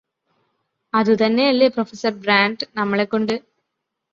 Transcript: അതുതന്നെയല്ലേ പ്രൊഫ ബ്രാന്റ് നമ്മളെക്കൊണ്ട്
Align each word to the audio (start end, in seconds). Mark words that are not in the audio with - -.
അതുതന്നെയല്ലേ 0.93 1.67
പ്രൊഫ 1.67 1.91
ബ്രാന്റ് 2.17 2.67
നമ്മളെക്കൊണ്ട് 2.75 3.35